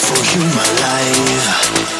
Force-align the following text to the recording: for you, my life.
for 0.00 0.38
you, 0.38 0.44
my 0.54 0.68
life. 0.80 1.99